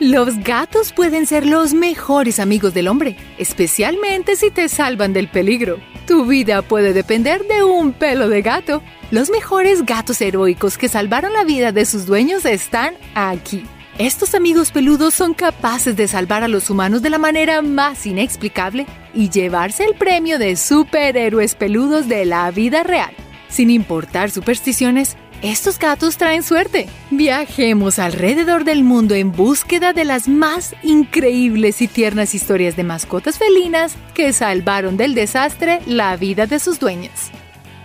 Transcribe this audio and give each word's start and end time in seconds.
Los 0.00 0.38
gatos 0.44 0.92
pueden 0.92 1.26
ser 1.26 1.44
los 1.44 1.74
mejores 1.74 2.38
amigos 2.38 2.72
del 2.72 2.86
hombre, 2.86 3.16
especialmente 3.36 4.36
si 4.36 4.52
te 4.52 4.68
salvan 4.68 5.12
del 5.12 5.26
peligro. 5.26 5.80
Tu 6.06 6.24
vida 6.24 6.62
puede 6.62 6.92
depender 6.92 7.44
de 7.48 7.64
un 7.64 7.92
pelo 7.92 8.28
de 8.28 8.40
gato. 8.40 8.80
Los 9.10 9.28
mejores 9.28 9.84
gatos 9.84 10.20
heroicos 10.20 10.78
que 10.78 10.88
salvaron 10.88 11.32
la 11.32 11.42
vida 11.42 11.72
de 11.72 11.84
sus 11.84 12.06
dueños 12.06 12.44
están 12.44 12.94
aquí. 13.16 13.64
Estos 13.98 14.36
amigos 14.36 14.70
peludos 14.70 15.14
son 15.14 15.34
capaces 15.34 15.96
de 15.96 16.06
salvar 16.06 16.44
a 16.44 16.48
los 16.48 16.70
humanos 16.70 17.02
de 17.02 17.10
la 17.10 17.18
manera 17.18 17.60
más 17.60 18.06
inexplicable 18.06 18.86
y 19.14 19.30
llevarse 19.30 19.84
el 19.84 19.96
premio 19.96 20.38
de 20.38 20.54
superhéroes 20.54 21.56
peludos 21.56 22.06
de 22.06 22.24
la 22.24 22.48
vida 22.52 22.84
real. 22.84 23.10
Sin 23.48 23.68
importar 23.68 24.30
supersticiones, 24.30 25.16
estos 25.42 25.78
gatos 25.78 26.16
traen 26.16 26.42
suerte. 26.42 26.88
Viajemos 27.10 27.98
alrededor 27.98 28.64
del 28.64 28.82
mundo 28.82 29.14
en 29.14 29.30
búsqueda 29.30 29.92
de 29.92 30.04
las 30.04 30.26
más 30.26 30.74
increíbles 30.82 31.80
y 31.80 31.88
tiernas 31.88 32.34
historias 32.34 32.76
de 32.76 32.84
mascotas 32.84 33.38
felinas 33.38 33.96
que 34.14 34.32
salvaron 34.32 34.96
del 34.96 35.14
desastre 35.14 35.80
la 35.86 36.16
vida 36.16 36.46
de 36.46 36.58
sus 36.58 36.80
dueños. 36.80 37.30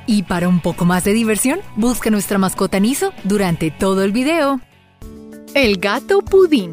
Y 0.08 0.24
para 0.24 0.50
un 0.50 0.60
poco 0.60 0.86
más 0.86 1.04
de 1.04 1.14
diversión, 1.14 1.60
busca 1.76 2.10
nuestra 2.10 2.38
mascota 2.38 2.80
Niso 2.80 3.14
durante 3.24 3.72
todo 3.72 4.04
el 4.04 4.12
video. 4.12 4.60
El 5.54 5.78
gato 5.78 6.22
pudín. 6.22 6.72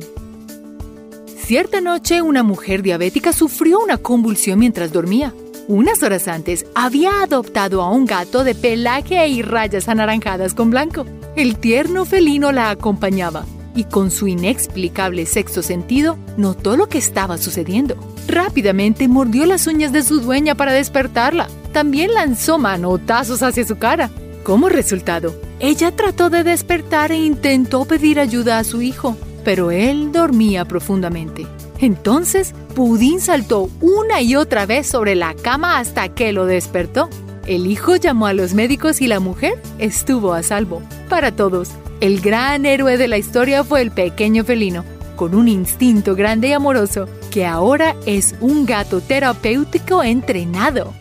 Cierta 1.37 1.81
noche 1.81 2.23
una 2.23 2.43
mujer 2.43 2.83
diabética 2.83 3.33
sufrió 3.33 3.81
una 3.81 3.99
convulsión 3.99 4.59
mientras 4.59 4.93
dormía. 4.93 5.35
Unas 5.69 6.03
horas 6.03 6.29
antes 6.29 6.67
había 6.75 7.23
adoptado 7.23 7.83
a 7.83 7.91
un 7.91 8.05
gato 8.05 8.45
de 8.45 8.55
pelaje 8.55 9.27
y 9.29 9.43
rayas 9.43 9.89
anaranjadas 9.89 10.55
con 10.55 10.71
blanco. 10.71 11.07
El 11.37 11.59
tierno 11.59 12.05
felino 12.05 12.51
la 12.53 12.71
acompañaba 12.71 13.45
y 13.75 13.85
con 13.85 14.11
su 14.11 14.27
inexplicable 14.27 15.27
sexto 15.27 15.63
sentido 15.63 16.19
notó 16.37 16.77
lo 16.77 16.89
que 16.89 16.99
estaba 16.99 17.39
sucediendo. 17.39 17.97
Rápidamente 18.27 19.07
mordió 19.09 19.47
las 19.47 19.67
uñas 19.67 19.93
de 19.93 20.03
su 20.03 20.21
dueña 20.21 20.55
para 20.55 20.73
despertarla. 20.73 21.49
También 21.73 22.15
lanzó 22.15 22.59
manotazos 22.59 23.43
hacia 23.43 23.65
su 23.65 23.79
cara. 23.79 24.11
Como 24.43 24.69
resultado, 24.69 25.35
ella 25.61 25.95
trató 25.95 26.31
de 26.31 26.43
despertar 26.43 27.13
e 27.13 27.19
intentó 27.19 27.85
pedir 27.85 28.19
ayuda 28.19 28.59
a 28.59 28.65
su 28.65 28.83
hijo, 28.83 29.17
pero 29.45 29.71
él 29.71 30.13
dormía 30.13 30.65
profundamente. 30.65 31.47
Entonces, 31.79 32.55
Pudín 32.75 33.21
saltó 33.21 33.71
una 33.81 34.21
y 34.21 34.37
otra 34.37 34.67
vez 34.67 34.87
sobre 34.87 35.15
la 35.15 35.35
cama 35.35 35.79
hasta 35.79 36.09
que 36.11 36.33
lo 36.33 36.47
despertó. 36.47 37.09
El 37.47 37.67
hijo 37.67 37.97
llamó 37.97 38.27
a 38.27 38.33
los 38.33 38.55
médicos 38.55 39.01
y 39.01 39.07
la 39.07 39.19
mujer 39.19 39.55
estuvo 39.79 40.35
a 40.35 40.43
salvo. 40.43 40.83
Para 41.09 41.33
todos, 41.35 41.71
el 42.01 42.21
gran 42.21 42.67
héroe 42.67 42.97
de 42.97 43.09
la 43.09 43.19
historia 43.19 43.65
fue 43.65 43.81
el 43.83 43.91
pequeño 43.91 44.45
felino, 44.45 44.85
con 45.17 45.35
un 45.35 45.49
instinto 45.49 46.15
grande 46.15 46.49
y 46.49 46.53
amoroso, 46.53 47.09
que 47.31 47.47
ahora 47.47 47.97
es 48.07 48.35
un 48.41 48.67
gato 48.67 49.01
terapéutico 49.01 50.03
entrenado. 50.03 50.93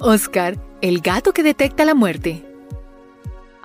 Oscar, 0.00 0.56
el 0.82 1.00
gato 1.00 1.32
que 1.32 1.42
detecta 1.42 1.84
la 1.84 1.94
muerte. 1.94 2.44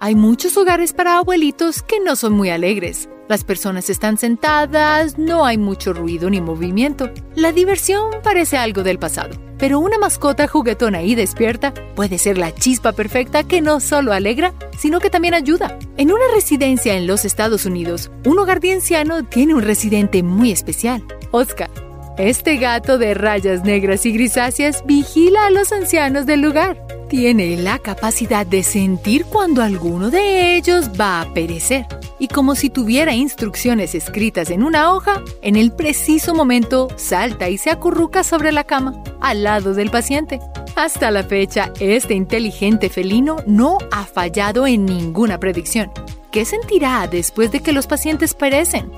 Hay 0.03 0.15
muchos 0.15 0.57
hogares 0.57 0.93
para 0.93 1.19
abuelitos 1.19 1.83
que 1.83 1.99
no 1.99 2.15
son 2.15 2.33
muy 2.33 2.49
alegres. 2.49 3.07
Las 3.29 3.43
personas 3.43 3.87
están 3.87 4.17
sentadas, 4.17 5.19
no 5.19 5.45
hay 5.45 5.59
mucho 5.59 5.93
ruido 5.93 6.27
ni 6.31 6.41
movimiento. 6.41 7.11
La 7.35 7.51
diversión 7.51 8.09
parece 8.23 8.57
algo 8.57 8.81
del 8.81 8.97
pasado. 8.97 9.39
Pero 9.59 9.79
una 9.79 9.99
mascota 9.99 10.47
juguetona 10.47 11.03
y 11.03 11.13
despierta 11.13 11.71
puede 11.95 12.17
ser 12.17 12.39
la 12.39 12.51
chispa 12.51 12.93
perfecta 12.93 13.43
que 13.43 13.61
no 13.61 13.79
solo 13.79 14.11
alegra, 14.11 14.55
sino 14.75 14.99
que 14.99 15.11
también 15.11 15.35
ayuda. 15.35 15.77
En 15.97 16.11
una 16.11 16.25
residencia 16.33 16.95
en 16.95 17.05
los 17.05 17.23
Estados 17.23 17.67
Unidos, 17.67 18.09
un 18.25 18.39
hogar 18.39 18.59
de 18.59 18.73
anciano 18.73 19.23
tiene 19.23 19.53
un 19.53 19.61
residente 19.61 20.23
muy 20.23 20.51
especial, 20.51 21.03
Oscar. 21.29 21.69
Este 22.17 22.57
gato 22.57 22.97
de 22.97 23.13
rayas 23.13 23.63
negras 23.63 24.07
y 24.07 24.13
grisáceas 24.13 24.83
vigila 24.83 25.45
a 25.45 25.51
los 25.51 25.71
ancianos 25.71 26.25
del 26.25 26.41
lugar. 26.41 26.90
Tiene 27.11 27.57
la 27.57 27.77
capacidad 27.77 28.45
de 28.45 28.63
sentir 28.63 29.25
cuando 29.25 29.61
alguno 29.61 30.09
de 30.09 30.55
ellos 30.55 30.91
va 30.97 31.19
a 31.19 31.33
perecer 31.33 31.85
y 32.19 32.29
como 32.29 32.55
si 32.55 32.69
tuviera 32.69 33.13
instrucciones 33.13 33.95
escritas 33.95 34.49
en 34.49 34.63
una 34.63 34.93
hoja, 34.93 35.21
en 35.41 35.57
el 35.57 35.73
preciso 35.73 36.33
momento 36.33 36.87
salta 36.95 37.49
y 37.49 37.57
se 37.57 37.69
acurruca 37.69 38.23
sobre 38.23 38.53
la 38.53 38.63
cama, 38.63 39.03
al 39.19 39.43
lado 39.43 39.73
del 39.73 39.91
paciente. 39.91 40.39
Hasta 40.77 41.11
la 41.11 41.25
fecha, 41.25 41.73
este 41.81 42.13
inteligente 42.13 42.89
felino 42.89 43.43
no 43.45 43.77
ha 43.91 44.05
fallado 44.05 44.65
en 44.65 44.85
ninguna 44.85 45.37
predicción. 45.37 45.91
¿Qué 46.31 46.45
sentirá 46.45 47.05
después 47.11 47.51
de 47.51 47.59
que 47.59 47.73
los 47.73 47.87
pacientes 47.87 48.33
perecen? 48.33 48.89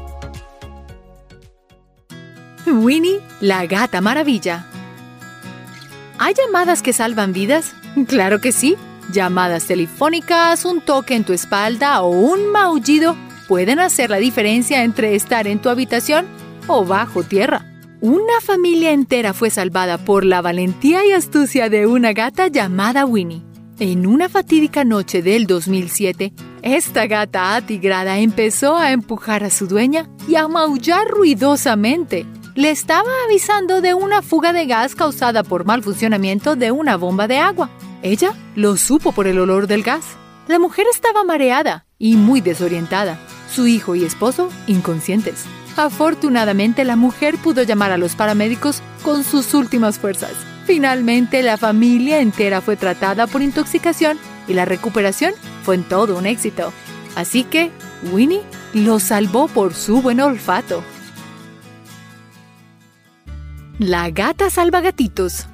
Winnie, 2.68 3.22
la 3.42 3.66
gata 3.66 4.02
maravilla. 4.02 4.68
¿Hay 6.20 6.36
llamadas 6.36 6.84
que 6.84 6.94
salvan 6.94 7.34
vidas? 7.34 7.74
Claro 8.08 8.40
que 8.40 8.52
sí. 8.52 8.76
Llamadas 9.12 9.66
telefónicas, 9.66 10.66
un 10.66 10.82
toque 10.82 11.16
en 11.16 11.24
tu 11.24 11.34
espalda 11.34 12.02
o 12.02 12.10
un 12.10 12.52
maullido 12.52 13.16
pueden 13.48 13.80
hacer 13.80 14.10
la 14.10 14.18
diferencia 14.18 14.84
entre 14.84 15.16
estar 15.16 15.46
en 15.48 15.60
tu 15.60 15.70
habitación 15.70 16.26
o 16.68 16.86
bajo 16.86 17.24
tierra. 17.24 17.66
Una 18.00 18.42
familia 18.42 18.92
entera 18.92 19.34
fue 19.34 19.50
salvada 19.50 19.98
por 19.98 20.26
la 20.26 20.42
valentía 20.42 21.06
y 21.06 21.12
astucia 21.12 21.70
de 21.70 21.86
una 21.86 22.14
gata 22.14 22.48
llamada 22.48 23.06
Winnie. 23.06 23.44
En 23.80 24.06
una 24.06 24.30
fatídica 24.30 24.84
noche 24.84 25.22
del 25.22 25.48
2007, 25.48 26.34
esta 26.62 27.08
gata 27.08 27.56
atigrada 27.56 28.20
empezó 28.20 28.78
a 28.78 28.92
empujar 28.92 29.44
a 29.44 29.50
su 29.50 29.68
dueña 29.68 30.10
y 30.28 30.36
a 30.36 30.48
maullar 30.48 31.08
ruidosamente. 31.08 32.26
Le 32.56 32.70
estaba 32.70 33.10
avisando 33.26 33.82
de 33.82 33.96
una 33.96 34.22
fuga 34.22 34.54
de 34.54 34.68
gas 34.68 34.94
causada 34.94 35.42
por 35.42 35.66
mal 35.66 35.82
funcionamiento 35.82 36.56
de 36.56 36.70
una 36.70 36.98
bomba 36.98 37.28
de 37.28 37.40
agua. 37.40 37.72
Ella 38.04 38.34
lo 38.56 38.78
supo 38.78 39.12
por 39.12 39.26
el 39.26 39.40
olor 39.40 39.66
del 39.66 39.82
gas. 39.82 40.06
La 40.48 40.60
mujer 40.60 40.86
estaba 40.92 41.24
mareada 41.24 41.88
y 41.98 42.16
muy 42.16 42.42
desorientada. 42.42 43.18
Su 43.50 43.66
hijo 43.66 43.96
y 43.96 44.04
esposo 44.04 44.50
inconscientes. 44.68 45.46
Afortunadamente 45.78 46.84
la 46.86 46.96
mujer 46.96 47.38
pudo 47.38 47.64
llamar 47.64 47.92
a 47.92 47.98
los 47.98 48.16
paramédicos 48.16 48.84
con 49.04 49.24
sus 49.24 49.56
últimas 49.56 49.98
fuerzas. 49.98 50.34
Finalmente 50.68 51.42
la 51.42 51.58
familia 51.58 52.20
entera 52.20 52.62
fue 52.62 52.76
tratada 52.76 53.26
por 53.26 53.42
intoxicación 53.42 54.20
y 54.48 54.54
la 54.54 54.66
recuperación 54.66 55.34
fue 55.64 55.74
en 55.74 55.84
todo 55.84 56.16
un 56.16 56.28
éxito. 56.28 56.72
Así 57.16 57.46
que 57.46 57.72
Winnie 58.12 58.44
lo 58.76 59.00
salvó 59.00 59.48
por 59.48 59.74
su 59.74 60.04
buen 60.04 60.20
olfato. 60.20 60.84
La 63.86 64.10
gata 64.12 64.50
salva 64.50 64.80
gatitos. 64.80 65.46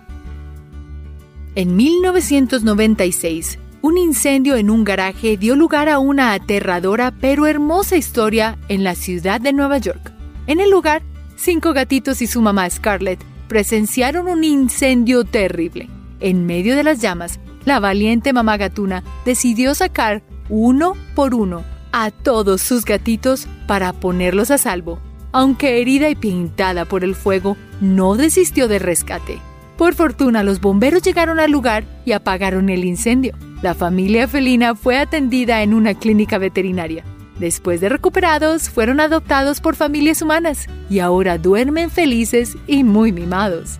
En 1.55 1.75
1996, 1.75 3.57
un 3.81 3.97
incendio 3.97 4.55
en 4.55 4.69
un 4.69 4.83
garaje 4.83 5.35
dio 5.35 5.55
lugar 5.55 5.89
a 5.89 5.97
una 5.97 6.33
aterradora 6.33 7.09
pero 7.09 7.47
hermosa 7.47 7.97
historia 7.97 8.59
en 8.67 8.83
la 8.83 8.93
ciudad 8.93 9.41
de 9.41 9.51
Nueva 9.51 9.79
York. 9.79 10.13
En 10.45 10.59
el 10.59 10.69
lugar, 10.69 11.01
cinco 11.37 11.73
gatitos 11.73 12.21
y 12.21 12.27
su 12.27 12.39
mamá 12.39 12.69
Scarlett 12.69 13.19
presenciaron 13.47 14.27
un 14.27 14.43
incendio 14.43 15.23
terrible. 15.23 15.89
En 16.19 16.45
medio 16.45 16.75
de 16.75 16.83
las 16.83 17.01
llamas, 17.01 17.39
la 17.65 17.79
valiente 17.79 18.31
mamá 18.31 18.57
gatuna 18.57 19.03
decidió 19.25 19.73
sacar 19.73 20.21
uno 20.49 20.95
por 21.15 21.33
uno 21.33 21.63
a 21.91 22.11
todos 22.11 22.61
sus 22.61 22.85
gatitos 22.85 23.47
para 23.65 23.91
ponerlos 23.91 24.51
a 24.51 24.59
salvo. 24.59 24.99
Aunque 25.31 25.81
herida 25.81 26.09
y 26.09 26.15
pintada 26.15 26.85
por 26.85 27.03
el 27.03 27.15
fuego, 27.15 27.55
no 27.81 28.15
desistió 28.15 28.67
del 28.67 28.81
rescate. 28.81 29.39
Por 29.77 29.93
fortuna, 29.95 30.43
los 30.43 30.59
bomberos 30.59 31.03
llegaron 31.03 31.39
al 31.39 31.51
lugar 31.51 31.85
y 32.05 32.11
apagaron 32.11 32.69
el 32.69 32.83
incendio. 32.83 33.35
La 33.61 33.73
familia 33.73 34.27
felina 34.27 34.75
fue 34.75 34.97
atendida 34.97 35.61
en 35.63 35.73
una 35.73 35.93
clínica 35.93 36.37
veterinaria. 36.37 37.03
Después 37.39 37.79
de 37.79 37.87
recuperados, 37.87 38.69
fueron 38.69 38.99
adoptados 38.99 39.61
por 39.61 39.75
familias 39.75 40.21
humanas 40.21 40.67
y 40.89 40.99
ahora 40.99 41.37
duermen 41.37 41.89
felices 41.89 42.57
y 42.67 42.83
muy 42.83 43.13
mimados. 43.13 43.79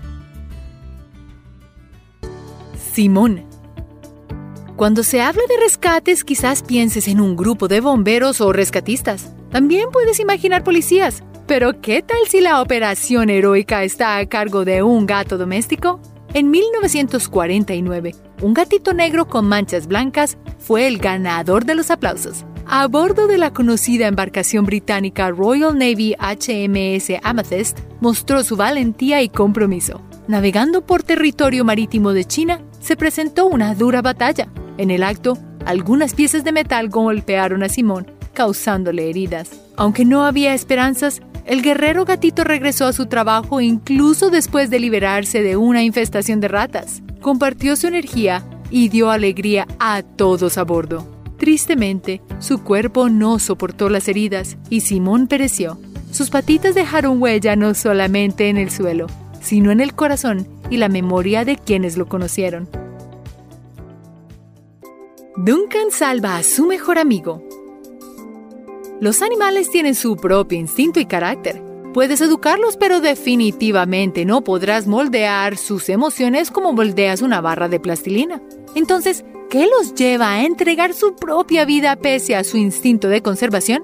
Simón. 2.93 3.43
Cuando 4.77 5.03
se 5.03 5.21
habla 5.21 5.41
de 5.49 5.57
rescates, 5.61 6.23
quizás 6.23 6.63
pienses 6.63 7.09
en 7.09 7.19
un 7.19 7.35
grupo 7.35 7.67
de 7.67 7.81
bomberos 7.81 8.39
o 8.39 8.53
rescatistas. 8.53 9.33
También 9.51 9.89
puedes 9.91 10.21
imaginar 10.21 10.63
policías, 10.63 11.21
pero 11.49 11.81
¿qué 11.81 12.03
tal 12.03 12.19
si 12.27 12.41
la 12.41 12.61
operación 12.61 13.31
heroica 13.31 13.83
está 13.83 14.17
a 14.17 14.25
cargo 14.27 14.65
de 14.65 14.83
un 14.83 15.07
gato 15.07 15.35
doméstico? 15.35 15.99
En 16.35 16.51
1949, 16.51 18.13
un 18.43 18.53
gatito 18.53 18.93
negro 18.93 19.27
con 19.27 19.47
manchas 19.47 19.87
blancas 19.87 20.37
fue 20.59 20.85
el 20.85 20.99
ganador 20.99 21.65
de 21.65 21.73
los 21.73 21.89
aplausos. 21.89 22.45
A 22.67 22.85
bordo 22.85 23.25
de 23.25 23.39
la 23.39 23.51
conocida 23.51 24.05
embarcación 24.05 24.67
británica 24.67 25.31
Royal 25.31 25.75
Navy 25.75 26.15
HMS 26.19 27.19
Amethyst, 27.23 27.79
mostró 27.99 28.43
su 28.43 28.55
valentía 28.55 29.23
y 29.23 29.29
compromiso. 29.29 30.01
Navegando 30.27 30.85
por 30.85 31.01
territorio 31.01 31.65
marítimo 31.65 32.13
de 32.13 32.25
China, 32.25 32.61
se 32.79 32.95
presentó 32.95 33.47
una 33.47 33.73
dura 33.73 34.03
batalla. 34.03 34.49
En 34.77 34.91
el 34.91 35.01
acto, 35.01 35.35
algunas 35.65 36.13
piezas 36.13 36.43
de 36.43 36.51
metal 36.51 36.89
golpearon 36.89 37.63
a 37.63 37.69
Simón, 37.69 38.05
causándole 38.33 39.09
heridas. 39.09 39.59
Aunque 39.75 40.05
no 40.05 40.25
había 40.25 40.53
esperanzas, 40.53 41.21
el 41.49 41.63
guerrero 41.63 42.05
gatito 42.05 42.43
regresó 42.43 42.85
a 42.85 42.93
su 42.93 43.07
trabajo 43.07 43.59
incluso 43.59 44.29
después 44.29 44.69
de 44.69 44.79
liberarse 44.79 45.41
de 45.41 45.57
una 45.57 45.81
infestación 45.81 46.39
de 46.39 46.47
ratas. 46.47 47.01
Compartió 47.21 47.75
su 47.75 47.87
energía 47.87 48.45
y 48.69 48.89
dio 48.89 49.09
alegría 49.09 49.67
a 49.79 50.03
todos 50.03 50.59
a 50.59 50.63
bordo. 50.63 51.07
Tristemente, 51.39 52.21
su 52.37 52.63
cuerpo 52.63 53.09
no 53.09 53.39
soportó 53.39 53.89
las 53.89 54.07
heridas 54.07 54.57
y 54.69 54.81
Simón 54.81 55.25
pereció. 55.25 55.79
Sus 56.11 56.29
patitas 56.29 56.75
dejaron 56.75 57.19
huella 57.19 57.55
no 57.55 57.73
solamente 57.73 58.49
en 58.49 58.57
el 58.57 58.69
suelo, 58.69 59.07
sino 59.41 59.71
en 59.71 59.79
el 59.79 59.95
corazón 59.95 60.47
y 60.69 60.77
la 60.77 60.87
memoria 60.87 61.45
de 61.45 61.57
quienes 61.57 61.97
lo 61.97 62.07
conocieron. 62.07 62.69
Duncan 65.35 65.89
salva 65.89 66.37
a 66.37 66.43
su 66.43 66.67
mejor 66.67 66.99
amigo. 66.99 67.41
Los 69.01 69.21
animales 69.21 69.71
tienen 69.71 69.95
su 69.95 70.17
propio 70.17 70.59
instinto 70.59 70.99
y 70.99 71.05
carácter. 71.05 71.61
Puedes 71.93 72.19
educarlos, 72.19 72.75
pero 72.75 72.99
definitivamente 72.99 74.25
no 74.25 74.43
podrás 74.43 74.87
moldear 74.87 75.55
sus 75.55 75.87
emociones 75.87 76.51
como 76.51 76.73
moldeas 76.73 77.21
una 77.21 77.39
barra 77.39 77.69
de 77.69 77.79
plastilina. 77.79 78.41
Entonces, 78.75 79.23
¿qué 79.49 79.67
los 79.67 79.95
lleva 79.95 80.33
a 80.33 80.43
entregar 80.43 80.93
su 80.93 81.15
propia 81.15 81.63
vida 81.63 81.95
pese 81.95 82.35
a 82.35 82.43
su 82.43 82.57
instinto 82.57 83.07
de 83.07 83.21
conservación? 83.21 83.83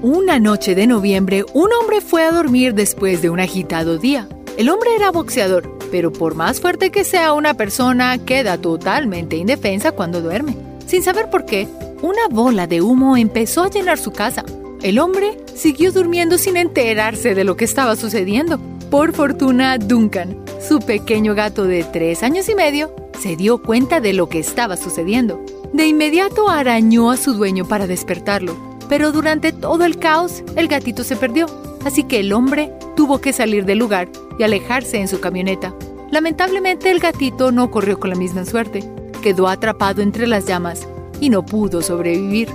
Una 0.00 0.38
noche 0.38 0.76
de 0.76 0.86
noviembre, 0.86 1.44
un 1.54 1.70
hombre 1.72 2.00
fue 2.00 2.22
a 2.22 2.30
dormir 2.30 2.72
después 2.72 3.20
de 3.20 3.30
un 3.30 3.40
agitado 3.40 3.98
día. 3.98 4.28
El 4.58 4.68
hombre 4.68 4.94
era 4.94 5.10
boxeador, 5.10 5.76
pero 5.90 6.12
por 6.12 6.36
más 6.36 6.60
fuerte 6.60 6.90
que 6.90 7.02
sea 7.02 7.32
una 7.32 7.54
persona, 7.54 8.16
queda 8.18 8.58
totalmente 8.58 9.36
indefensa 9.36 9.90
cuando 9.90 10.20
duerme. 10.20 10.56
Sin 10.86 11.02
saber 11.02 11.30
por 11.30 11.46
qué, 11.46 11.66
una 12.02 12.28
bola 12.30 12.66
de 12.66 12.82
humo 12.82 13.16
empezó 13.16 13.62
a 13.62 13.70
llenar 13.70 13.98
su 13.98 14.10
casa. 14.12 14.44
El 14.82 14.98
hombre 14.98 15.38
siguió 15.54 15.92
durmiendo 15.92 16.36
sin 16.36 16.56
enterarse 16.56 17.34
de 17.34 17.44
lo 17.44 17.56
que 17.56 17.64
estaba 17.64 17.96
sucediendo. 17.96 18.58
Por 18.90 19.14
fortuna, 19.14 19.78
Duncan, 19.78 20.36
su 20.60 20.80
pequeño 20.80 21.34
gato 21.34 21.64
de 21.64 21.84
tres 21.84 22.22
años 22.22 22.48
y 22.48 22.54
medio, 22.54 22.94
se 23.20 23.36
dio 23.36 23.62
cuenta 23.62 24.00
de 24.00 24.12
lo 24.12 24.28
que 24.28 24.40
estaba 24.40 24.76
sucediendo. 24.76 25.42
De 25.72 25.86
inmediato 25.86 26.50
arañó 26.50 27.10
a 27.10 27.16
su 27.16 27.32
dueño 27.32 27.66
para 27.66 27.86
despertarlo 27.86 28.72
pero 28.92 29.10
durante 29.10 29.52
todo 29.52 29.86
el 29.86 29.98
caos, 29.98 30.44
el 30.54 30.68
gatito 30.68 31.02
se 31.02 31.16
perdió, 31.16 31.46
así 31.82 32.04
que 32.04 32.20
el 32.20 32.30
hombre 32.34 32.70
tuvo 32.94 33.22
que 33.22 33.32
salir 33.32 33.64
del 33.64 33.78
lugar 33.78 34.10
y 34.38 34.42
alejarse 34.42 34.98
en 34.98 35.08
su 35.08 35.18
camioneta. 35.18 35.74
Lamentablemente 36.10 36.90
el 36.90 37.00
gatito 37.00 37.52
no 37.52 37.70
corrió 37.70 37.98
con 37.98 38.10
la 38.10 38.16
misma 38.16 38.44
suerte, 38.44 38.84
quedó 39.22 39.48
atrapado 39.48 40.02
entre 40.02 40.26
las 40.26 40.44
llamas 40.44 40.86
y 41.22 41.30
no 41.30 41.46
pudo 41.46 41.82
sobrevivir, 41.82 42.48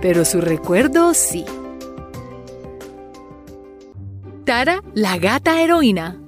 pero 0.00 0.24
su 0.24 0.40
recuerdo 0.40 1.12
sí. 1.12 1.44
Tara, 4.44 4.80
la 4.94 5.18
gata 5.18 5.60
heroína. 5.60 6.20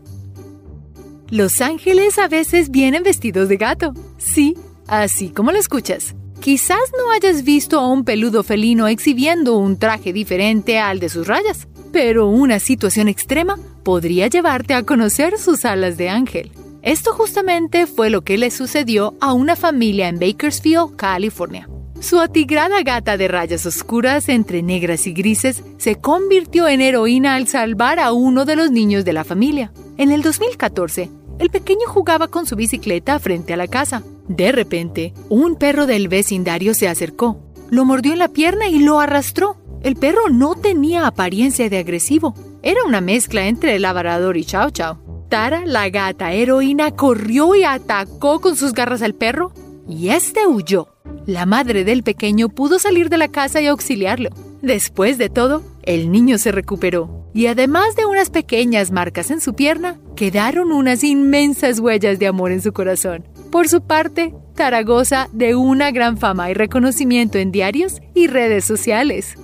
Los 1.30 1.60
ángeles 1.60 2.18
a 2.18 2.26
veces 2.26 2.72
vienen 2.72 3.04
vestidos 3.04 3.48
de 3.48 3.58
gato. 3.58 3.94
Sí, 4.18 4.56
así 4.88 5.28
como 5.28 5.52
lo 5.52 5.58
escuchas. 5.58 6.16
Quizás 6.40 6.80
no 6.98 7.12
hayas 7.12 7.44
visto 7.44 7.78
a 7.78 7.86
un 7.86 8.04
peludo 8.04 8.42
felino 8.42 8.88
exhibiendo 8.88 9.56
un 9.56 9.78
traje 9.78 10.12
diferente 10.12 10.80
al 10.80 10.98
de 10.98 11.08
sus 11.08 11.28
rayas, 11.28 11.68
pero 11.92 12.26
una 12.26 12.58
situación 12.58 13.06
extrema 13.06 13.56
podría 13.84 14.26
llevarte 14.26 14.74
a 14.74 14.82
conocer 14.82 15.38
sus 15.38 15.64
alas 15.64 15.96
de 15.96 16.08
ángel. 16.08 16.50
Esto 16.82 17.12
justamente 17.12 17.86
fue 17.86 18.10
lo 18.10 18.22
que 18.22 18.36
le 18.36 18.50
sucedió 18.50 19.14
a 19.20 19.32
una 19.32 19.54
familia 19.54 20.08
en 20.08 20.18
Bakersfield, 20.18 20.96
California. 20.96 21.68
Su 22.00 22.20
atigrada 22.20 22.82
gata 22.82 23.16
de 23.16 23.28
rayas 23.28 23.64
oscuras 23.66 24.28
entre 24.28 24.62
negras 24.62 25.06
y 25.06 25.12
grises 25.12 25.62
se 25.78 25.96
convirtió 25.96 26.68
en 26.68 26.80
heroína 26.80 27.34
al 27.34 27.48
salvar 27.48 27.98
a 27.98 28.12
uno 28.12 28.44
de 28.44 28.56
los 28.56 28.70
niños 28.70 29.04
de 29.04 29.12
la 29.12 29.24
familia. 29.24 29.72
En 29.96 30.10
el 30.10 30.22
2014, 30.22 31.10
el 31.38 31.50
pequeño 31.50 31.86
jugaba 31.86 32.28
con 32.28 32.46
su 32.46 32.56
bicicleta 32.56 33.18
frente 33.18 33.54
a 33.54 33.56
la 33.56 33.68
casa. 33.68 34.02
De 34.28 34.52
repente, 34.52 35.14
un 35.28 35.56
perro 35.56 35.86
del 35.86 36.08
vecindario 36.08 36.74
se 36.74 36.88
acercó, 36.88 37.40
lo 37.70 37.84
mordió 37.84 38.12
en 38.12 38.18
la 38.18 38.28
pierna 38.28 38.68
y 38.68 38.80
lo 38.80 39.00
arrastró. 39.00 39.56
El 39.82 39.96
perro 39.96 40.30
no 40.30 40.54
tenía 40.54 41.06
apariencia 41.06 41.68
de 41.68 41.78
agresivo, 41.78 42.34
era 42.62 42.84
una 42.84 43.00
mezcla 43.00 43.46
entre 43.46 43.78
labrador 43.78 44.36
y 44.36 44.44
chao 44.44 44.70
chao. 44.70 44.98
Tara, 45.28 45.64
la 45.66 45.88
gata 45.90 46.32
heroína, 46.32 46.92
corrió 46.92 47.54
y 47.54 47.64
atacó 47.64 48.40
con 48.40 48.56
sus 48.56 48.72
garras 48.72 49.02
al 49.02 49.14
perro 49.14 49.52
y 49.88 50.08
este 50.08 50.46
huyó. 50.46 50.93
La 51.26 51.46
madre 51.46 51.84
del 51.84 52.02
pequeño 52.02 52.48
pudo 52.48 52.78
salir 52.78 53.08
de 53.08 53.16
la 53.16 53.28
casa 53.28 53.60
y 53.60 53.66
auxiliarlo. 53.66 54.30
Después 54.60 55.16
de 55.16 55.30
todo, 55.30 55.62
el 55.82 56.12
niño 56.12 56.38
se 56.38 56.52
recuperó 56.52 57.24
y 57.34 57.46
además 57.46 57.96
de 57.96 58.06
unas 58.06 58.30
pequeñas 58.30 58.92
marcas 58.92 59.30
en 59.30 59.40
su 59.40 59.54
pierna, 59.54 59.98
quedaron 60.16 60.70
unas 60.70 61.02
inmensas 61.02 61.80
huellas 61.80 62.18
de 62.18 62.26
amor 62.28 62.52
en 62.52 62.62
su 62.62 62.72
corazón. 62.72 63.24
Por 63.50 63.68
su 63.68 63.82
parte, 63.82 64.34
Tara 64.54 64.84
goza 64.84 65.28
de 65.32 65.56
una 65.56 65.90
gran 65.90 66.16
fama 66.16 66.50
y 66.50 66.54
reconocimiento 66.54 67.38
en 67.38 67.50
diarios 67.50 68.00
y 68.14 68.28
redes 68.28 68.64
sociales. 68.64 69.34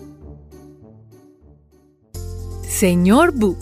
Señor 2.62 3.32
Bu. 3.32 3.56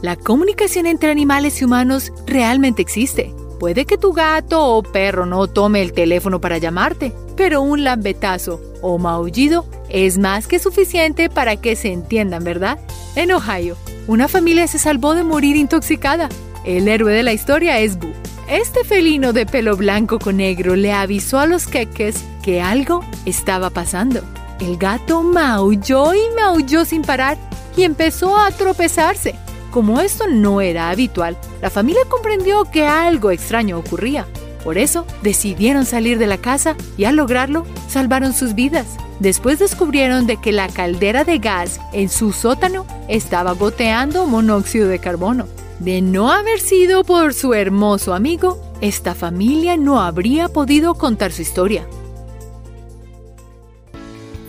La 0.00 0.16
comunicación 0.16 0.86
entre 0.86 1.10
animales 1.10 1.60
y 1.60 1.66
humanos 1.66 2.10
realmente 2.26 2.80
existe. 2.80 3.33
Puede 3.58 3.84
que 3.84 3.98
tu 3.98 4.12
gato 4.12 4.64
o 4.64 4.82
perro 4.82 5.26
no 5.26 5.46
tome 5.46 5.82
el 5.82 5.92
teléfono 5.92 6.40
para 6.40 6.58
llamarte, 6.58 7.12
pero 7.36 7.62
un 7.62 7.84
lambetazo 7.84 8.60
o 8.82 8.98
maullido 8.98 9.66
es 9.88 10.18
más 10.18 10.46
que 10.46 10.58
suficiente 10.58 11.30
para 11.30 11.56
que 11.56 11.76
se 11.76 11.92
entiendan, 11.92 12.44
¿verdad? 12.44 12.78
En 13.16 13.32
Ohio, 13.32 13.76
una 14.06 14.28
familia 14.28 14.66
se 14.66 14.78
salvó 14.78 15.14
de 15.14 15.24
morir 15.24 15.56
intoxicada. 15.56 16.28
El 16.64 16.88
héroe 16.88 17.12
de 17.12 17.22
la 17.22 17.32
historia 17.32 17.78
es 17.80 17.98
Bu 17.98 18.12
este 18.48 18.84
felino 18.84 19.32
de 19.32 19.46
pelo 19.46 19.74
blanco 19.74 20.18
con 20.18 20.36
negro 20.36 20.76
le 20.76 20.92
avisó 20.92 21.38
a 21.38 21.46
los 21.46 21.66
queques 21.66 22.22
que 22.42 22.60
algo 22.60 23.02
estaba 23.24 23.70
pasando. 23.70 24.22
El 24.60 24.76
gato 24.76 25.22
maulló 25.22 26.14
y 26.14 26.20
maulló 26.36 26.84
sin 26.84 27.02
parar 27.02 27.38
y 27.74 27.84
empezó 27.84 28.36
a 28.36 28.50
tropezarse. 28.50 29.34
Como 29.74 30.00
esto 30.00 30.28
no 30.28 30.60
era 30.60 30.90
habitual, 30.90 31.36
la 31.60 31.68
familia 31.68 32.02
comprendió 32.08 32.62
que 32.62 32.86
algo 32.86 33.32
extraño 33.32 33.76
ocurría. 33.76 34.24
Por 34.62 34.78
eso 34.78 35.04
decidieron 35.20 35.84
salir 35.84 36.16
de 36.16 36.28
la 36.28 36.38
casa 36.38 36.76
y 36.96 37.06
al 37.06 37.16
lograrlo 37.16 37.66
salvaron 37.88 38.34
sus 38.34 38.54
vidas. 38.54 38.86
Después 39.18 39.58
descubrieron 39.58 40.28
de 40.28 40.36
que 40.36 40.52
la 40.52 40.68
caldera 40.68 41.24
de 41.24 41.38
gas 41.38 41.80
en 41.92 42.08
su 42.08 42.32
sótano 42.32 42.86
estaba 43.08 43.50
goteando 43.50 44.28
monóxido 44.28 44.86
de 44.86 45.00
carbono. 45.00 45.48
De 45.80 46.00
no 46.00 46.30
haber 46.30 46.60
sido 46.60 47.02
por 47.02 47.34
su 47.34 47.52
hermoso 47.52 48.14
amigo, 48.14 48.62
esta 48.80 49.16
familia 49.16 49.76
no 49.76 50.00
habría 50.00 50.48
podido 50.48 50.94
contar 50.94 51.32
su 51.32 51.42
historia. 51.42 51.84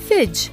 Fidge. 0.08 0.52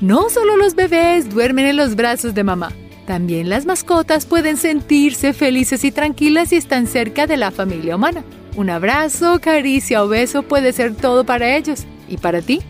No 0.00 0.28
solo 0.28 0.56
los 0.56 0.74
bebés 0.74 1.30
duermen 1.30 1.66
en 1.66 1.76
los 1.76 1.94
brazos 1.94 2.34
de 2.34 2.42
mamá, 2.42 2.72
también 3.06 3.48
las 3.48 3.66
mascotas 3.66 4.26
pueden 4.26 4.56
sentirse 4.56 5.32
felices 5.32 5.84
y 5.84 5.92
tranquilas 5.92 6.50
si 6.50 6.56
están 6.56 6.86
cerca 6.86 7.26
de 7.26 7.36
la 7.36 7.50
familia 7.50 7.96
humana. 7.96 8.24
Un 8.56 8.70
abrazo, 8.70 9.40
caricia 9.40 10.02
o 10.02 10.08
beso 10.08 10.42
puede 10.42 10.72
ser 10.72 10.94
todo 10.94 11.24
para 11.24 11.56
ellos. 11.56 11.84
¿Y 12.08 12.16
para 12.16 12.40
ti? 12.40 12.60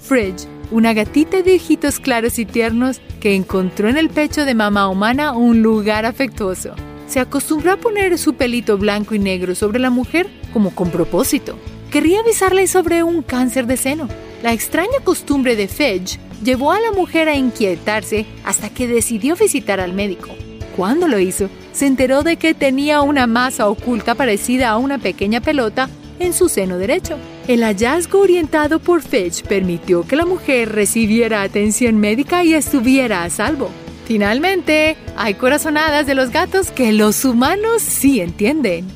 Fridge 0.00 0.46
una 0.70 0.94
gatita 0.94 1.42
de 1.42 1.56
ojitos 1.56 2.00
claros 2.00 2.38
y 2.38 2.44
tiernos 2.44 3.00
que 3.20 3.34
encontró 3.34 3.88
en 3.88 3.96
el 3.96 4.10
pecho 4.10 4.44
de 4.44 4.54
mamá 4.54 4.88
humana 4.88 5.32
un 5.32 5.62
lugar 5.62 6.06
afectuoso. 6.06 6.74
Se 7.06 7.20
acostumbró 7.20 7.72
a 7.72 7.76
poner 7.76 8.18
su 8.18 8.34
pelito 8.34 8.76
blanco 8.76 9.14
y 9.14 9.18
negro 9.18 9.54
sobre 9.54 9.78
la 9.78 9.90
mujer 9.90 10.28
como 10.52 10.74
con 10.74 10.90
propósito. 10.90 11.56
Querría 11.90 12.20
avisarle 12.20 12.66
sobre 12.66 13.04
un 13.04 13.22
cáncer 13.22 13.66
de 13.66 13.76
seno. 13.76 14.08
La 14.42 14.52
extraña 14.52 15.00
costumbre 15.02 15.56
de 15.56 15.68
Fedge 15.68 16.18
llevó 16.42 16.72
a 16.72 16.80
la 16.80 16.92
mujer 16.92 17.28
a 17.28 17.36
inquietarse 17.36 18.26
hasta 18.44 18.68
que 18.68 18.86
decidió 18.86 19.36
visitar 19.36 19.80
al 19.80 19.92
médico. 19.92 20.28
Cuando 20.76 21.08
lo 21.08 21.18
hizo, 21.18 21.48
se 21.72 21.86
enteró 21.86 22.22
de 22.22 22.36
que 22.36 22.54
tenía 22.54 23.00
una 23.00 23.26
masa 23.26 23.68
oculta 23.68 24.14
parecida 24.14 24.68
a 24.70 24.78
una 24.78 24.98
pequeña 24.98 25.40
pelota 25.40 25.88
en 26.18 26.32
su 26.32 26.48
seno 26.48 26.78
derecho. 26.78 27.16
El 27.48 27.62
hallazgo 27.62 28.20
orientado 28.20 28.78
por 28.78 29.02
Fetch 29.02 29.42
permitió 29.42 30.06
que 30.06 30.16
la 30.16 30.26
mujer 30.26 30.72
recibiera 30.72 31.42
atención 31.42 31.96
médica 31.96 32.44
y 32.44 32.54
estuviera 32.54 33.24
a 33.24 33.30
salvo. 33.30 33.70
Finalmente, 34.06 34.96
hay 35.16 35.34
corazonadas 35.34 36.06
de 36.06 36.14
los 36.14 36.30
gatos 36.30 36.70
que 36.70 36.92
los 36.92 37.24
humanos 37.24 37.82
sí 37.82 38.20
entienden. 38.20 38.86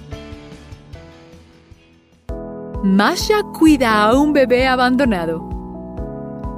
Masha 2.83 3.43
cuida 3.43 4.05
a 4.05 4.19
un 4.19 4.33
bebé 4.33 4.67
abandonado. 4.67 5.47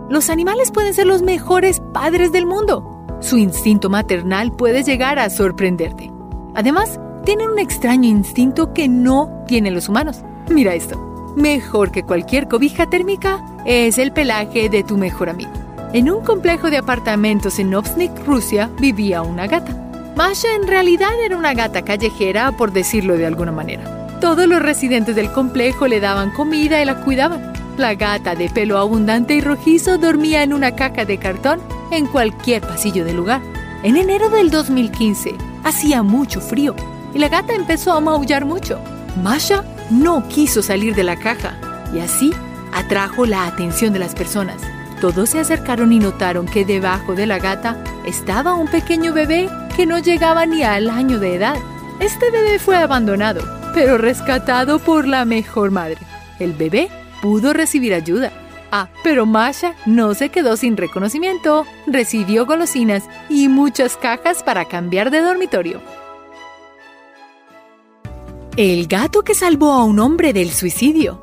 Los 0.09 0.31
animales 0.31 0.71
pueden 0.71 0.95
ser 0.95 1.07
los 1.07 1.21
mejores 1.21 1.81
padres 1.93 2.31
del 2.31 2.47
mundo. 2.47 3.05
Su 3.19 3.39
instinto 3.39 3.91
maternal 3.91 4.53
puede 4.53 4.85
llegar 4.85 5.19
a 5.19 5.31
sorprenderte. 5.31 6.13
Además, 6.55 7.01
tienen 7.25 7.51
un 7.51 7.59
extraño 7.59 8.09
instinto 8.09 8.73
que 8.73 8.89
no 8.89 9.45
tienen 9.49 9.75
los 9.75 9.89
humanos. 9.89 10.23
Mira 10.49 10.75
esto. 10.75 10.97
mejor 11.35 11.91
que 11.91 12.05
cualquier 12.05 12.47
cobija 12.47 12.89
térmica, 12.89 13.45
es 13.65 13.99
el 13.99 14.13
pelaje 14.13 14.69
de 14.69 14.85
tu 14.85 14.99
mejor 14.99 15.29
amigo. 15.29 15.51
En 15.93 16.09
un 16.09 16.23
complejo 16.23 16.71
de 16.71 16.77
apartamentos 16.77 17.59
en 17.59 17.75
Obsnik, 17.75 18.13
Rusia, 18.27 18.71
vivía 18.79 19.23
una 19.23 19.49
gata. 19.49 19.73
Masha 20.15 20.55
en 20.55 20.69
realidad 20.69 21.11
era 21.25 21.37
una 21.37 21.55
gata 21.55 21.83
callejera, 21.83 22.53
por 22.57 22.73
decirlo 22.73 23.17
de 23.17 23.27
alguna 23.27 23.51
manera. 23.51 24.02
Todos 24.23 24.47
los 24.47 24.63
residentes 24.63 25.17
del 25.17 25.33
complejo 25.33 25.89
le 25.89 25.99
daban 25.99 26.31
comida 26.31 26.81
y 26.81 26.85
la 26.85 27.01
cuidaban. 27.01 27.53
La 27.77 27.97
gata 27.97 28.37
de 28.37 28.49
pelo 28.49 28.79
abundante 28.79 29.35
y 29.35 29.41
rojizo 29.41 29.99
dormía 29.99 30.45
en 30.45 30.53
una 30.53 30.77
caja 30.77 31.05
de 31.05 31.19
cartón 31.19 31.59
en 31.91 32.07
cualquier 32.07 32.63
pasillo 32.63 33.05
del 33.05 33.17
lugar. 33.17 33.43
En 33.83 33.97
enero 33.97 34.31
del 34.31 34.53
2015 34.53 35.35
hacía 35.65 36.05
mucho 36.05 36.41
frío 36.41 36.77
y 37.13 37.19
la 37.19 37.29
gata 37.29 37.53
empezó 37.53 37.95
a 37.95 38.01
maullar 38.01 38.45
mucho. 38.45 38.79
Masha 39.21 39.65
no 39.91 40.29
quiso 40.29 40.63
salir 40.63 40.95
de 40.95 41.03
la 41.03 41.17
caja 41.17 41.59
y 41.93 41.99
así 41.99 42.33
atrajo 42.73 43.27
la 43.27 43.49
atención 43.49 43.93
de 43.93 43.99
las 43.99 44.15
personas. 44.15 44.63
Todos 45.01 45.31
se 45.31 45.41
acercaron 45.41 45.93
y 45.93 45.99
notaron 45.99 46.47
que 46.47 46.65
debajo 46.65 47.17
de 47.17 47.27
la 47.27 47.41
gata 47.41 47.77
estaba 48.07 48.55
un 48.55 48.69
pequeño 48.69 49.13
bebé 49.13 49.51
que 49.75 49.85
no 49.85 49.99
llegaba 49.99 50.47
ni 50.47 50.63
al 50.63 50.91
año 50.91 51.19
de 51.19 51.35
edad. 51.35 51.57
Este 51.99 52.31
bebé 52.31 52.61
fue 52.61 52.77
abandonado, 52.77 53.62
pero 53.75 53.99
rescatado 53.99 54.79
por 54.79 55.07
la 55.07 55.25
mejor 55.25 55.71
madre. 55.71 55.99
El 56.39 56.53
bebé 56.53 56.89
pudo 57.21 57.53
recibir 57.53 57.95
ayuda. 57.95 58.33
Ah, 58.71 58.89
pero 59.05 59.27
Masha 59.27 59.75
no 59.85 60.15
se 60.15 60.31
quedó 60.31 60.57
sin 60.57 60.77
reconocimiento. 60.77 61.67
Recibió 61.87 62.47
golosinas 62.47 63.05
y 63.29 63.49
muchas 63.49 63.97
cajas 63.97 64.43
para 64.43 64.65
cambiar 64.65 65.11
de 65.11 65.21
dormitorio. 65.21 65.81
El 68.57 68.87
gato 68.87 69.23
que 69.23 69.35
salvó 69.35 69.73
a 69.73 69.85
un 69.85 69.99
hombre 69.99 70.33
del 70.33 70.51
suicidio. 70.51 71.23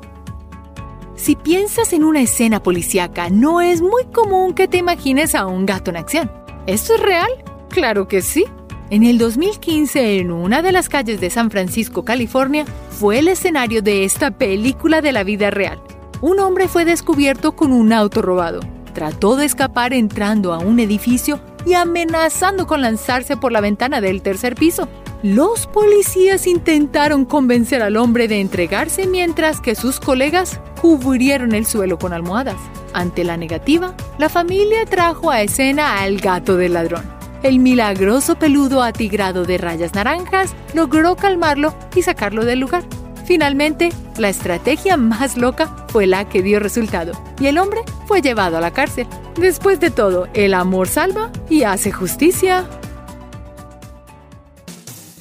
Si 1.15 1.35
piensas 1.35 1.91
en 1.93 2.03
una 2.03 2.21
escena 2.21 2.63
policíaca, 2.63 3.29
no 3.29 3.61
es 3.61 3.81
muy 3.81 4.05
común 4.05 4.53
que 4.53 4.67
te 4.67 4.77
imagines 4.77 5.35
a 5.35 5.45
un 5.45 5.65
gato 5.65 5.91
en 5.91 5.97
acción. 5.97 6.31
¿Esto 6.65 6.95
es 6.95 7.01
real? 7.01 7.29
Claro 7.69 8.07
que 8.07 8.21
sí. 8.21 8.45
En 8.91 9.03
el 9.03 9.19
2015, 9.19 10.17
en 10.17 10.31
una 10.31 10.63
de 10.63 10.71
las 10.71 10.89
calles 10.89 11.21
de 11.21 11.29
San 11.29 11.51
Francisco, 11.51 12.03
California, 12.03 12.65
fue 12.89 13.19
el 13.19 13.27
escenario 13.27 13.83
de 13.83 14.03
esta 14.03 14.31
película 14.31 15.01
de 15.01 15.11
la 15.11 15.23
vida 15.23 15.51
real. 15.51 15.79
Un 16.21 16.39
hombre 16.39 16.67
fue 16.67 16.85
descubierto 16.85 17.55
con 17.55 17.71
un 17.71 17.93
auto 17.93 18.23
robado. 18.23 18.61
Trató 18.95 19.35
de 19.35 19.45
escapar 19.45 19.93
entrando 19.93 20.53
a 20.53 20.57
un 20.57 20.79
edificio 20.79 21.39
y 21.67 21.75
amenazando 21.75 22.65
con 22.65 22.81
lanzarse 22.81 23.37
por 23.37 23.51
la 23.51 23.61
ventana 23.61 24.01
del 24.01 24.23
tercer 24.23 24.55
piso. 24.55 24.87
Los 25.21 25.67
policías 25.67 26.47
intentaron 26.47 27.25
convencer 27.25 27.83
al 27.83 27.95
hombre 27.95 28.27
de 28.27 28.39
entregarse 28.39 29.05
mientras 29.05 29.61
que 29.61 29.75
sus 29.75 29.99
colegas 29.99 30.59
cubrieron 30.81 31.53
el 31.53 31.67
suelo 31.67 31.99
con 31.99 32.11
almohadas. 32.11 32.57
Ante 32.93 33.23
la 33.23 33.37
negativa, 33.37 33.93
la 34.17 34.29
familia 34.29 34.83
trajo 34.85 35.29
a 35.29 35.43
escena 35.43 36.01
al 36.01 36.17
gato 36.17 36.57
del 36.57 36.73
ladrón. 36.73 37.18
El 37.41 37.59
milagroso 37.59 38.35
peludo 38.35 38.83
atigrado 38.83 39.45
de 39.45 39.57
rayas 39.57 39.93
naranjas 39.93 40.53
logró 40.73 41.15
calmarlo 41.15 41.73
y 41.95 42.01
sacarlo 42.01 42.43
del 42.43 42.59
lugar. 42.59 42.83
Finalmente, 43.25 43.89
la 44.17 44.29
estrategia 44.29 44.97
más 44.97 45.37
loca 45.37 45.85
fue 45.89 46.07
la 46.07 46.27
que 46.27 46.41
dio 46.41 46.59
resultado 46.59 47.13
y 47.39 47.47
el 47.47 47.57
hombre 47.57 47.81
fue 48.07 48.21
llevado 48.21 48.57
a 48.57 48.61
la 48.61 48.71
cárcel. 48.71 49.07
Después 49.37 49.79
de 49.79 49.91
todo, 49.91 50.27
el 50.33 50.53
amor 50.53 50.87
salva 50.87 51.31
y 51.49 51.63
hace 51.63 51.91
justicia 51.91 52.67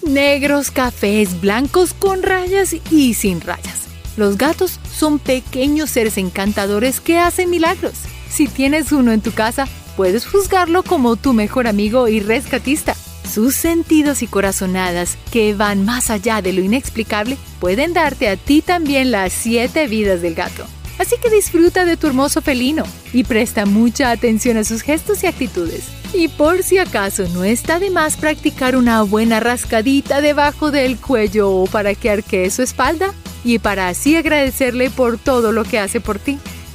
negros, 0.02 0.70
cafés, 0.70 1.40
blancos, 1.40 1.94
con 1.94 2.22
rayas 2.22 2.74
y 2.90 3.14
sin 3.14 3.40
rayas. 3.40 3.86
Los 4.16 4.36
gatos 4.36 4.80
son 4.90 5.18
pequeños 5.18 5.90
seres 5.90 6.18
encantadores 6.18 7.00
que 7.00 7.18
hacen 7.18 7.50
milagros. 7.50 7.94
Si 8.28 8.48
tienes 8.48 8.90
uno 8.90 9.12
en 9.12 9.20
tu 9.20 9.32
casa, 9.32 9.68
puedes 9.98 10.26
juzgarlo 10.26 10.84
como 10.84 11.16
tu 11.16 11.32
mejor 11.32 11.66
amigo 11.66 12.06
y 12.06 12.20
rescatista. 12.20 12.94
Sus 13.28 13.56
sentidos 13.56 14.22
y 14.22 14.28
corazonadas, 14.28 15.18
que 15.32 15.54
van 15.54 15.84
más 15.84 16.08
allá 16.08 16.40
de 16.40 16.52
lo 16.52 16.62
inexplicable, 16.62 17.36
pueden 17.58 17.94
darte 17.94 18.28
a 18.28 18.36
ti 18.36 18.62
también 18.62 19.10
las 19.10 19.32
siete 19.32 19.88
vidas 19.88 20.22
del 20.22 20.36
gato. 20.36 20.64
Así 21.00 21.16
que 21.20 21.30
disfruta 21.30 21.84
de 21.84 21.96
tu 21.96 22.06
hermoso 22.06 22.40
felino 22.42 22.84
y 23.12 23.24
presta 23.24 23.66
mucha 23.66 24.12
atención 24.12 24.56
a 24.56 24.62
sus 24.62 24.82
gestos 24.82 25.24
y 25.24 25.26
actitudes. 25.26 25.88
Y 26.14 26.28
por 26.28 26.62
si 26.62 26.78
acaso 26.78 27.26
no 27.34 27.42
está 27.42 27.80
de 27.80 27.90
más 27.90 28.16
practicar 28.16 28.76
una 28.76 29.02
buena 29.02 29.40
rascadita 29.40 30.20
debajo 30.20 30.70
del 30.70 30.96
cuello 30.96 31.50
o 31.50 31.66
para 31.66 31.96
que 31.96 32.10
arquee 32.10 32.50
su 32.50 32.62
espalda 32.62 33.12
y 33.44 33.58
para 33.58 33.88
así 33.88 34.14
agradecerle 34.14 34.90
por 34.90 35.18
todo 35.18 35.50
lo 35.50 35.64
que 35.64 35.80
hace 35.80 36.00
por 36.00 36.20
ti. 36.20 36.38